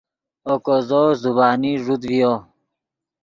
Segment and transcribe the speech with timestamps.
[0.49, 2.33] اوکو زو زبانی ݱوت ڤیو